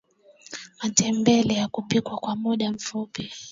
matembele 0.79 1.53
yakupikwe 1.61 2.11
kwa 2.21 2.33
mda 2.35 2.67
mfupi 2.75 3.23